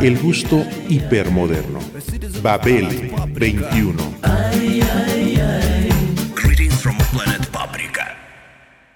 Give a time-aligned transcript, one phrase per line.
[0.00, 1.78] El gusto hipermoderno.
[2.42, 4.14] Babel 21.
[6.34, 8.16] Greetings from planet Paprika.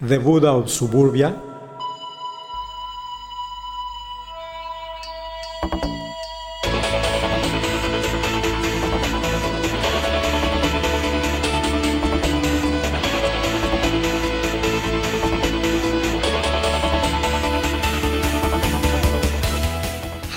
[0.00, 1.34] The Buddha of Suburbia,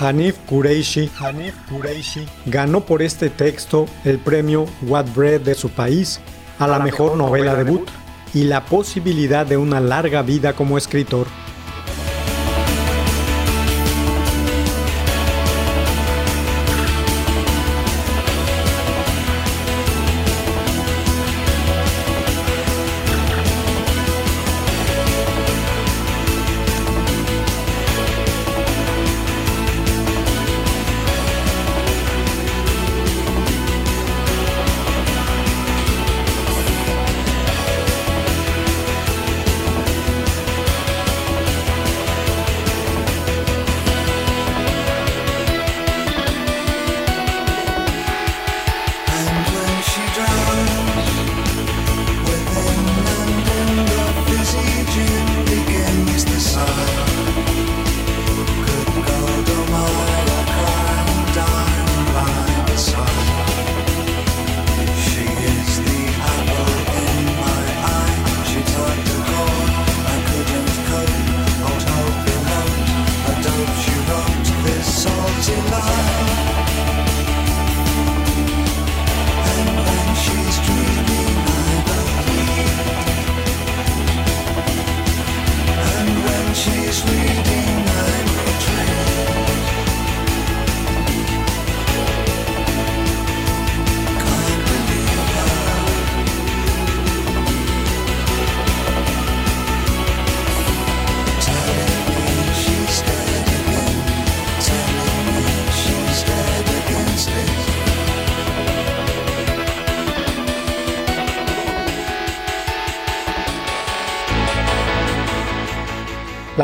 [0.00, 1.10] Hanif Kureishi,
[2.46, 6.20] ganó por este texto el premio What Bread de su país
[6.58, 7.86] a la mejor novela debut
[8.32, 11.26] y la posibilidad de una larga vida como escritor.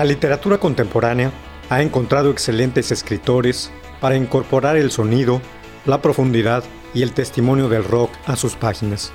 [0.06, 1.32] Literatura contemporánea
[1.68, 5.40] ha encontrado excelentes escritores para incorporar el sonido,
[5.84, 9.12] la profundidad y el testimonio del rock a sus páginas.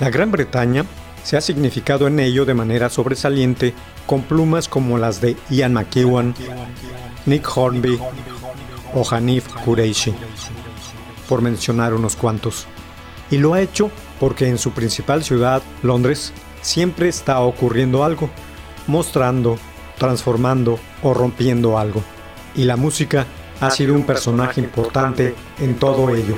[0.00, 0.84] La Gran Bretaña
[1.22, 3.74] se ha significado en ello de manera sobresaliente
[4.06, 6.34] con plumas como las de Ian McEwan,
[7.26, 7.98] Nick Hornby
[8.94, 10.14] o Hanif Kureishi,
[11.28, 12.66] por mencionar unos cuantos.
[13.30, 18.28] Y lo ha hecho porque en su principal ciudad, Londres, siempre está ocurriendo algo,
[18.86, 19.58] mostrando,
[20.00, 22.02] transformando o rompiendo algo.
[22.56, 23.26] Y la música
[23.60, 26.34] ha sido un personaje importante en todo ello.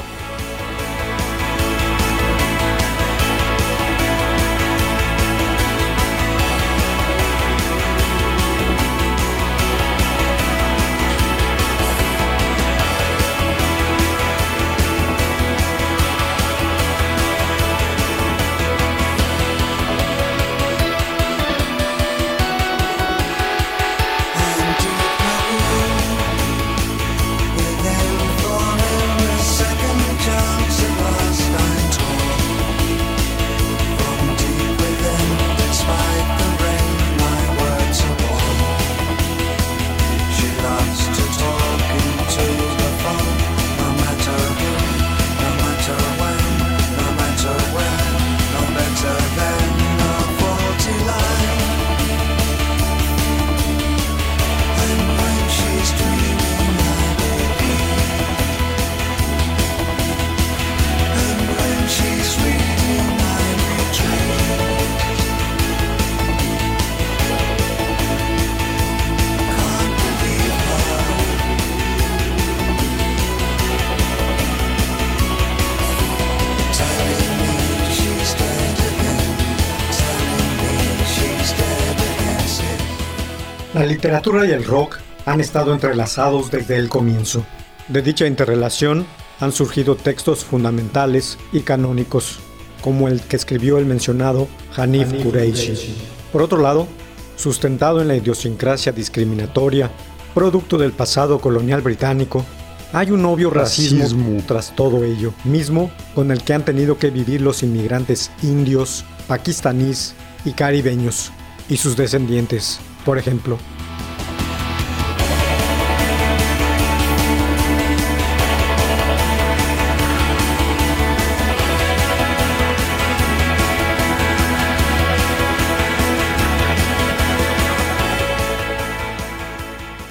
[84.03, 87.47] Literatura y el rock han estado entrelazados desde el comienzo.
[87.87, 89.07] De dicha interrelación
[89.39, 92.41] han surgido textos fundamentales y canónicos,
[92.81, 95.95] como el que escribió el mencionado Hanif Kureishi.
[96.33, 96.89] Por otro lado,
[97.37, 99.89] sustentado en la idiosincrasia discriminatoria,
[100.35, 102.45] producto del pasado colonial británico,
[102.93, 104.43] hay un obvio racismo, Racismo.
[104.49, 110.15] tras todo ello, mismo con el que han tenido que vivir los inmigrantes indios, pakistaníes
[110.45, 111.31] y caribeños,
[111.69, 113.59] y sus descendientes, por ejemplo.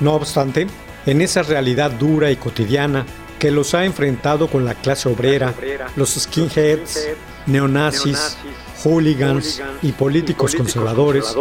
[0.01, 0.68] No obstante,
[1.06, 3.06] en esa realidad dura y cotidiana
[3.39, 5.53] que los ha enfrentado con la clase obrera,
[5.95, 7.07] los skinheads,
[7.45, 8.38] neonazis,
[8.83, 11.36] hooligans y políticos conservadores,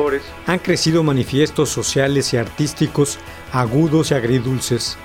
[0.46, 3.18] han crecido manifiestos sociales y artísticos
[3.52, 4.96] agudos y agridulces,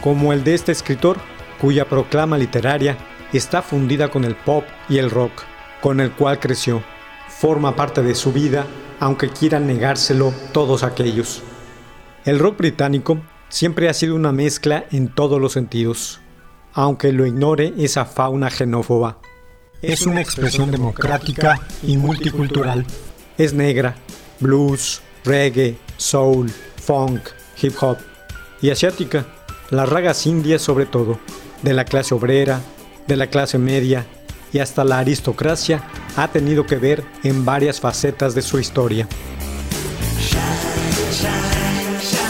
[0.00, 1.18] como el de este escritor,
[1.60, 2.96] cuya proclama literaria
[3.32, 5.42] está fundida con el pop y el rock,
[5.80, 6.82] con el cual creció.
[7.28, 8.66] Forma parte de su vida,
[9.00, 11.42] aunque quieran negárselo todos aquellos.
[12.24, 16.20] El rock británico siempre ha sido una mezcla en todos los sentidos,
[16.72, 19.18] aunque lo ignore esa fauna xenófoba.
[19.82, 22.86] Es una expresión democrática y multicultural.
[23.36, 23.96] Es negra,
[24.38, 27.20] blues, reggae, soul, funk,
[27.60, 27.98] hip hop
[28.60, 29.26] y asiática,
[29.70, 31.18] las ragas indias sobre todo,
[31.62, 32.60] de la clase obrera,
[33.08, 34.06] de la clase media
[34.52, 35.82] y hasta la aristocracia
[36.16, 39.08] ha tenido que ver en varias facetas de su historia.
[41.12, 42.21] shine, shine.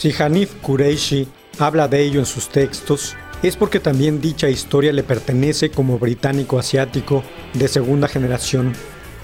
[0.00, 5.02] Si Hanif Kureishi habla de ello en sus textos, es porque también dicha historia le
[5.02, 8.72] pertenece como británico asiático de segunda generación,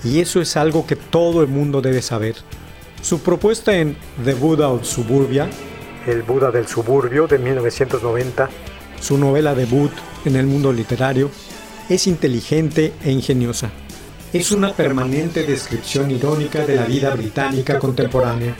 [0.05, 2.37] y eso es algo que todo el mundo debe saber.
[3.01, 5.49] Su propuesta en The Buddha of Suburbia,
[6.07, 8.51] El Buda del Suburbio de 1990,
[9.01, 9.93] su novela debut
[10.27, 11.31] en el mundo literario,
[11.89, 13.71] es inteligente e ingeniosa.
[14.31, 18.55] Es una permanente descripción irónica de la vida británica contemporánea,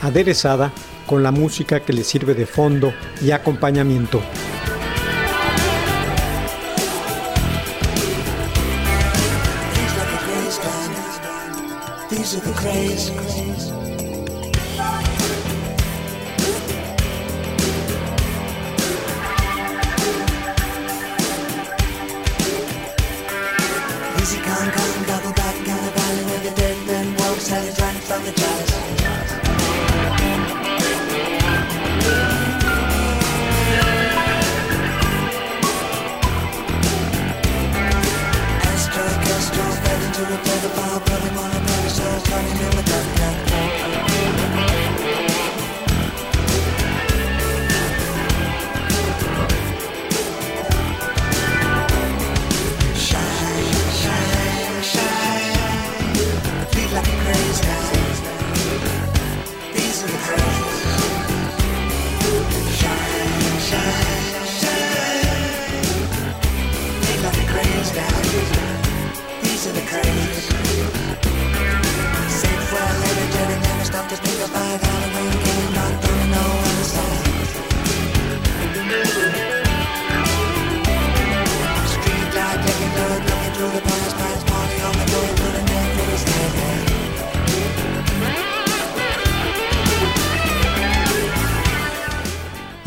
[0.00, 0.72] aderezada
[1.10, 4.22] con la música que le sirve de fondo y acompañamiento.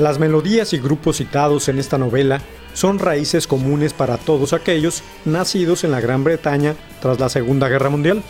[0.04, 2.42] Las melodías y grupos citados en esta novela
[2.74, 7.90] son raíces comunes para todos aquellos nacidos en la Gran Bretaña tras la Segunda Guerra
[7.90, 8.22] Mundial.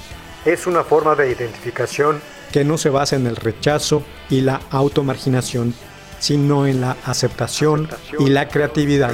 [0.46, 5.74] Es una forma de identificación que no se basa en el rechazo y la automarginación,
[6.20, 7.90] sino en la aceptación
[8.20, 9.12] y la creatividad.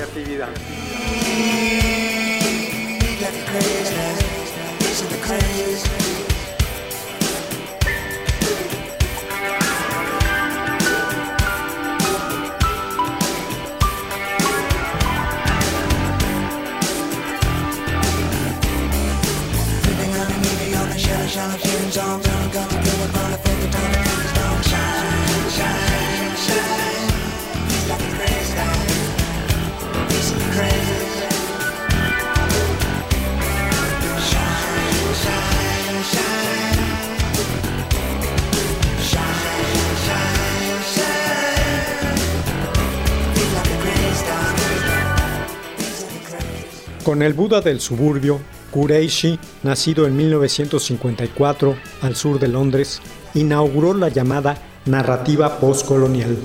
[47.10, 48.40] Con el Buda del suburbio,
[48.70, 53.02] Kureishi, nacido en 1954 al sur de Londres,
[53.34, 56.38] inauguró la llamada narrativa postcolonial,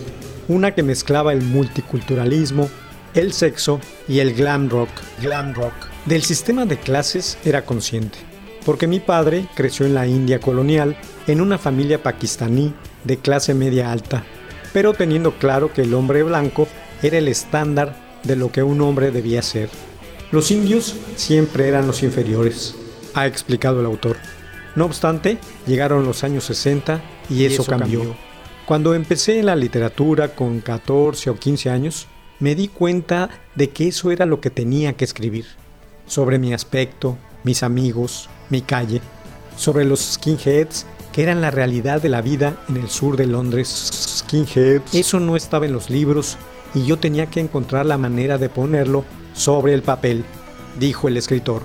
[0.48, 2.70] una que mezclaba el multiculturalismo,
[3.12, 3.78] el sexo
[4.08, 4.88] y el glam rock.
[5.20, 5.74] Glam rock.
[6.06, 8.16] Del sistema de clases era consciente,
[8.64, 12.72] porque mi padre creció en la India colonial en una familia pakistaní
[13.04, 14.24] de clase media alta,
[14.72, 16.66] pero teniendo claro que el hombre blanco
[17.02, 19.68] era el estándar de lo que un hombre debía ser.
[20.32, 22.74] Los indios siempre eran los inferiores,
[23.14, 24.16] ha explicado el autor.
[24.74, 27.00] No obstante, llegaron los años 60
[27.30, 28.16] y, eso, cambió.
[28.66, 32.08] Cuando empecé en la literatura con 14 o 15 años,
[32.40, 35.46] me di cuenta de que eso era lo que tenía que escribir.
[36.06, 39.00] Sobre mi aspecto, mis amigos, mi calle,
[39.56, 43.68] sobre los skinheads que eran la realidad de la vida en el sur de Londres.
[43.68, 44.94] Skinheads.
[44.94, 46.36] Eso no estaba en los libros
[46.74, 50.24] y yo tenía que encontrar la manera de ponerlo sobre el papel,
[50.78, 51.62] dijo el escritor.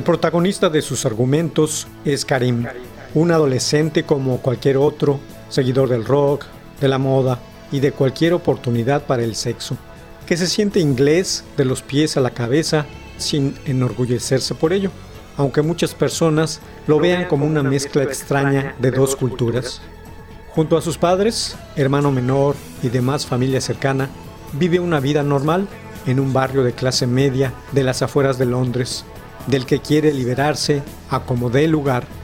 [0.00, 2.64] El protagonista de sus argumentos es Karim,
[3.12, 6.46] un adolescente como cualquier otro, seguidor del rock,
[6.80, 7.38] de la moda
[7.70, 9.76] y de cualquier oportunidad para el sexo,
[10.24, 12.86] que se siente inglés de los pies a la cabeza
[13.18, 14.90] sin enorgullecerse por ello,
[15.36, 19.82] aunque muchas personas lo vean como una mezcla extraña de dos culturas.
[20.54, 24.08] Junto a sus padres, hermano menor y demás familia cercana,
[24.54, 25.68] vive una vida normal
[26.06, 29.04] en un barrio de clase media de las afueras de Londres,
[29.50, 32.19] del que quiere liberarse a como dé lugar.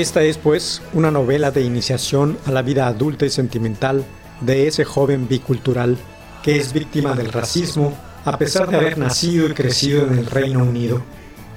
[0.00, 4.02] Esta es, pues, una novela de iniciación a la vida adulta y sentimental
[4.40, 5.98] de ese joven bicultural
[6.42, 7.92] que es víctima del racismo
[8.24, 11.02] a pesar de haber nacido y crecido en el Reino Unido.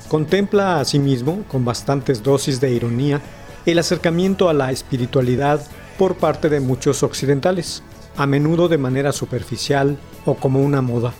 [0.09, 1.01] Contempla a sí
[1.47, 3.21] con bastantes dosis de ironía,
[3.65, 5.65] el acercamiento a la espiritualidad
[5.97, 7.81] por parte de muchos occidentales,
[8.17, 11.13] a menudo de manera superficial o como una moda.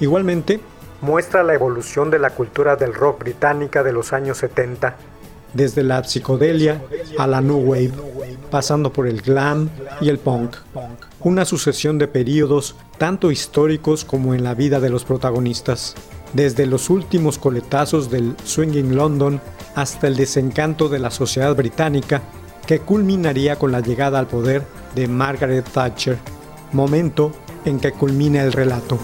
[0.00, 0.58] Igualmente,
[1.00, 4.96] muestra la evolución de la cultura del rock británica de los años 70,
[5.56, 6.82] desde la psicodelia
[7.18, 7.92] a la new wave,
[8.50, 9.70] pasando por el glam
[10.00, 10.56] y el punk.
[11.20, 15.94] Una sucesión de periodos tanto históricos como en la vida de los protagonistas,
[16.32, 19.40] desde los últimos coletazos del swinging London
[19.74, 22.22] hasta el desencanto de la sociedad británica
[22.66, 24.62] que culminaría con la llegada al poder
[24.94, 26.18] de Margaret Thatcher,
[26.72, 27.32] momento
[27.64, 28.98] en que culmina el relato.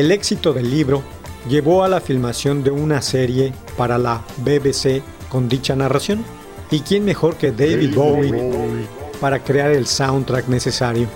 [0.00, 1.02] El éxito del libro
[1.46, 6.24] llevó a la filmación de una serie para la BBC con dicha narración.
[6.70, 8.32] ¿Y quién mejor que David Bowie
[9.20, 11.06] para crear el soundtrack necesario?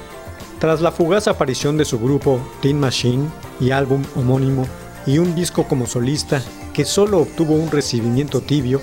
[0.59, 3.27] Tras la fugaz aparición de su grupo Teen Machine
[3.59, 4.67] y álbum homónimo
[5.07, 6.43] y un disco como solista
[6.75, 8.83] que solo obtuvo un recibimiento tibio,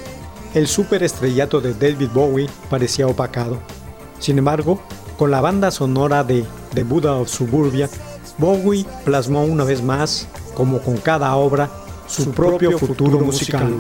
[0.56, 3.60] el superestrellato de David Bowie parecía opacado.
[4.18, 4.82] Sin embargo,
[5.16, 7.88] con la banda sonora de The Buddha of Suburbia,
[8.38, 11.70] Bowie plasmó una vez más, como con cada obra,
[12.08, 13.74] su propio futuro musical.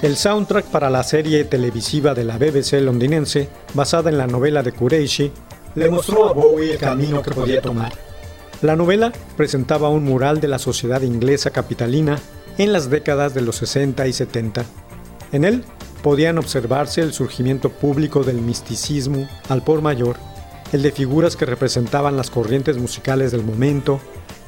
[0.00, 4.70] El soundtrack para la serie televisiva de la BBC londinense, basada en la novela de
[4.70, 5.32] Qureshi,
[5.74, 7.92] le mostró a Bowie el camino que podía tomar.
[8.62, 12.20] La novela presentaba un mural de la sociedad inglesa capitalina
[12.58, 14.64] en las décadas de los 60 y 70.
[15.32, 15.64] En él
[16.04, 20.16] podían observarse el surgimiento público del misticismo al por mayor,
[20.72, 23.98] el de figuras que representaban las corrientes musicales del momento,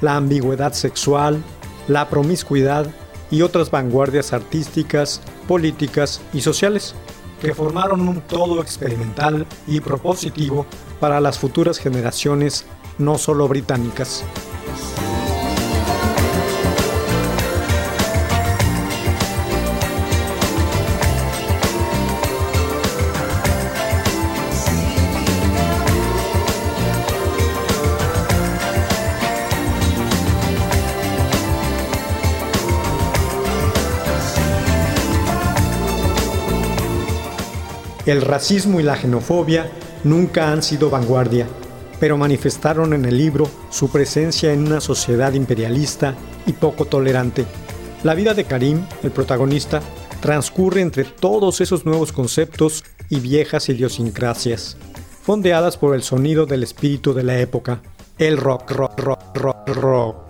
[0.01, 1.43] la ambigüedad sexual,
[1.89, 2.87] la promiscuidad
[3.31, 6.95] y otras vanguardias artísticas, políticas y sociales,
[7.41, 10.67] que formaron un todo experimental y propositivo
[10.99, 12.67] para las futuras generaciones
[12.99, 14.25] no solo británicas.
[38.11, 39.71] El racismo y la xenofobia
[40.03, 41.47] nunca han sido vanguardia,
[42.01, 47.45] pero manifestaron en el libro su presencia en una sociedad imperialista y poco tolerante.
[48.03, 49.81] La vida de Karim, el protagonista,
[50.21, 54.77] transcurre entre todos esos nuevos conceptos y viejas idiosincrasias,
[55.23, 57.81] fondeadas por el sonido del espíritu de la época,
[58.19, 60.30] el rock, rock, rock, rock, rock.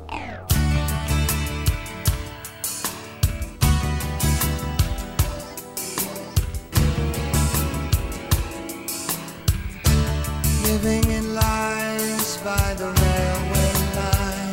[10.73, 14.53] living in lies by the railway line,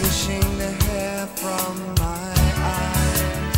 [0.00, 2.28] pushing the hair from my
[2.74, 3.56] eyes.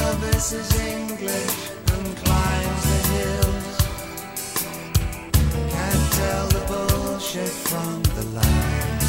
[0.00, 1.58] Elvis is English
[1.92, 3.76] and climbs the hills.
[5.72, 9.05] Can't tell the bullshit from the lies.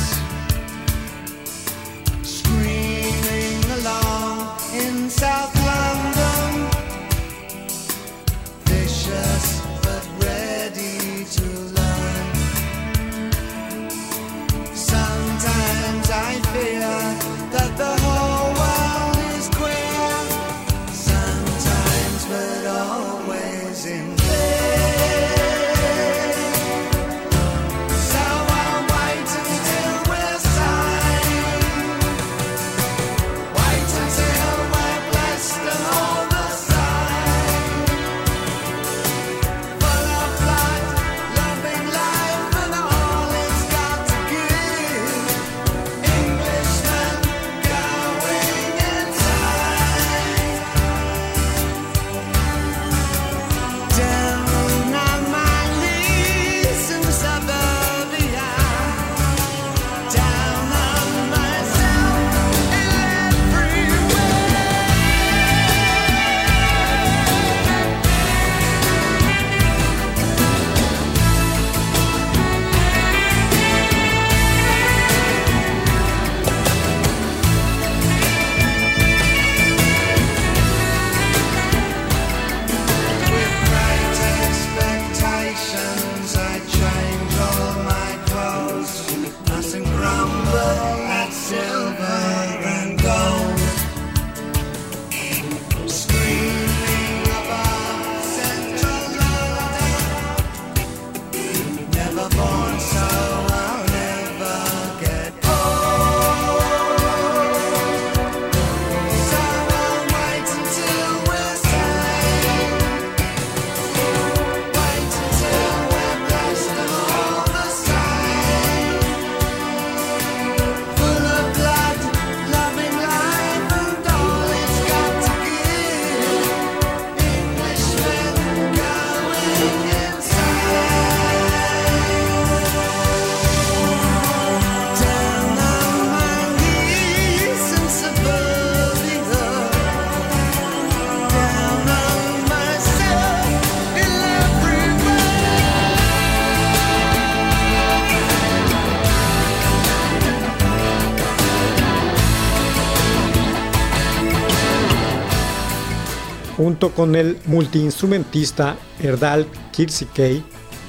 [156.68, 160.44] Junto con el multiinstrumentista Erdal Kirsikei,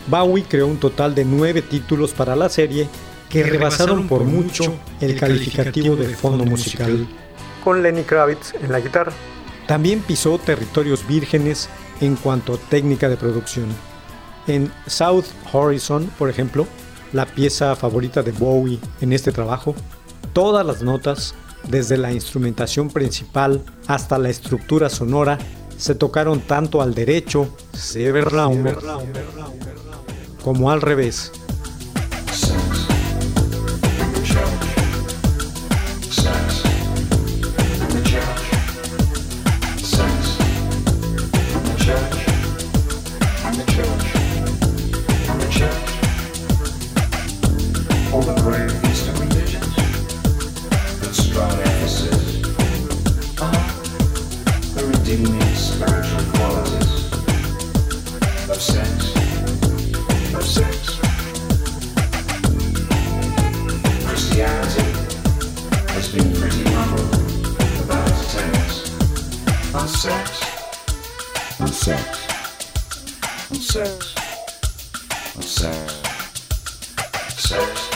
[0.08, 2.88] Bowie creó un total de nueve títulos para la serie
[3.30, 7.06] que rebasaron por mucho el calificativo de fondo musical,
[7.62, 9.12] con Lenny Kravitz en la guitarra.
[9.68, 11.68] También pisó territorios vírgenes
[12.00, 13.66] en cuanto a técnica de producción.
[14.48, 16.66] En South Horizon, por ejemplo,
[17.12, 19.76] la pieza favorita de Bowie en este trabajo,
[20.32, 21.36] todas las notas,
[21.68, 25.38] desde la instrumentación principal hasta la estructura sonora,
[25.78, 28.76] se tocaron tanto al derecho, Severlaumer,
[30.42, 31.32] como al revés.
[71.66, 72.18] Sex,
[73.52, 74.14] sex,
[75.40, 76.02] sex,
[77.34, 77.88] sex.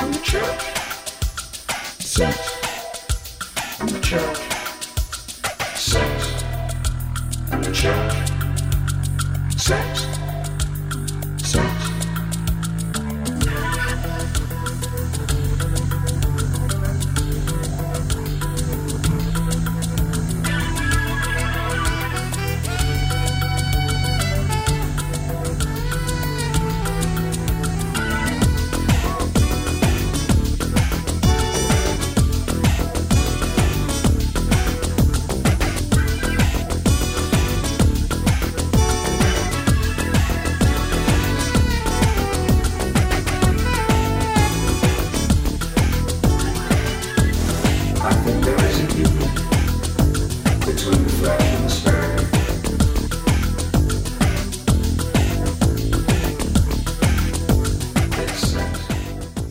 [0.00, 0.62] In the church.
[1.98, 2.38] Sex.
[3.80, 4.38] In the church.
[5.74, 6.44] Sex.
[7.52, 8.14] In the church.
[9.56, 10.13] Sex.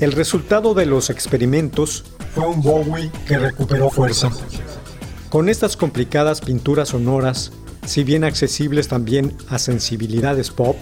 [0.03, 2.03] El resultado de los experimentos
[2.35, 4.29] fue un Bowie que recuperó fuerza.
[5.29, 7.53] Con estas complicadas pinturas sonoras,
[7.85, 10.75] si bien accesibles también a sensibilidades pop,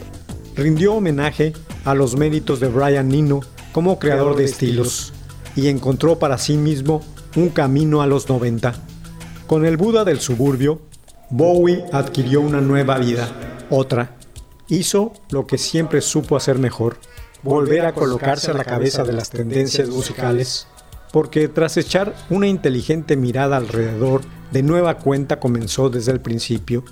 [0.56, 1.54] rindió homenaje
[1.86, 3.42] a los méritos de Brian Eno
[3.74, 5.14] como creador de estilos
[5.56, 7.04] y encontró para sí mismo
[7.36, 8.74] un camino a los 90.
[9.46, 10.82] Con el Buda del suburbio,
[11.30, 13.30] Bowie adquirió una nueva vida,
[13.70, 14.18] otra.
[14.68, 16.98] Hizo lo que siempre supo hacer mejor,
[17.43, 20.67] volver a colocarse a la cabeza de las tendencias musicales,
[21.12, 26.84] porque tras echar una inteligente mirada alrededor, de nueva cuenta comenzó desde el principio,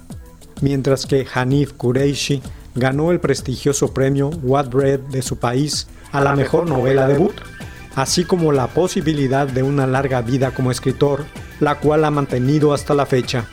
[0.61, 2.41] mientras que Hanif Kureishi
[2.75, 7.35] ganó el prestigioso premio What Bread de su país a la mejor novela debut,
[7.95, 11.25] así como la posibilidad de una larga vida como escritor,
[11.59, 13.45] la cual ha mantenido hasta la fecha.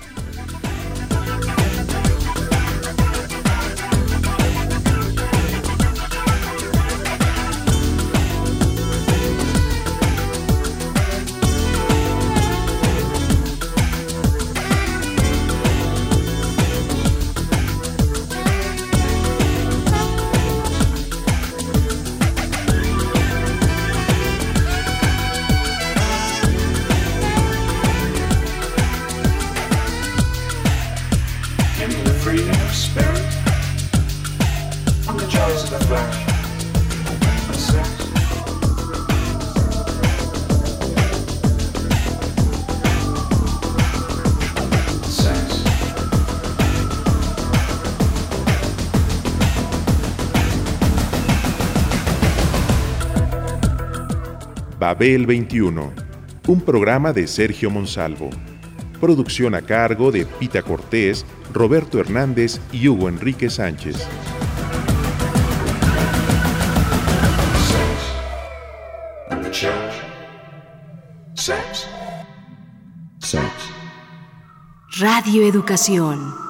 [54.86, 55.92] Babel 21,
[56.46, 58.30] un programa de Sergio Monsalvo.
[59.00, 61.26] Producción a cargo de Pita Cortés
[61.56, 64.06] Roberto Hernández y Hugo Enrique Sánchez.
[74.98, 76.45] Radio Educación.